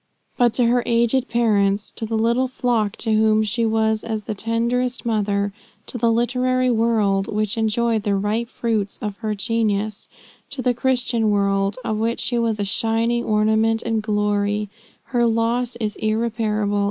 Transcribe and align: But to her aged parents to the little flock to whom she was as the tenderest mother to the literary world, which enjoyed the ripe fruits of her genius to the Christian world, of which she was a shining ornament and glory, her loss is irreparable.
But 0.35 0.55
to 0.55 0.65
her 0.65 0.81
aged 0.87 1.27
parents 1.29 1.91
to 1.91 2.07
the 2.07 2.17
little 2.17 2.47
flock 2.47 2.93
to 2.95 3.13
whom 3.13 3.43
she 3.43 3.67
was 3.67 4.03
as 4.03 4.23
the 4.23 4.33
tenderest 4.33 5.05
mother 5.05 5.53
to 5.85 5.99
the 5.99 6.11
literary 6.11 6.71
world, 6.71 7.27
which 7.31 7.55
enjoyed 7.55 8.01
the 8.01 8.15
ripe 8.15 8.49
fruits 8.49 8.97
of 8.99 9.17
her 9.17 9.35
genius 9.35 10.09
to 10.49 10.63
the 10.63 10.73
Christian 10.73 11.29
world, 11.29 11.77
of 11.85 11.97
which 11.97 12.19
she 12.19 12.39
was 12.39 12.59
a 12.59 12.65
shining 12.65 13.23
ornament 13.23 13.83
and 13.83 14.01
glory, 14.01 14.69
her 15.03 15.27
loss 15.27 15.75
is 15.75 15.95
irreparable. 15.97 16.79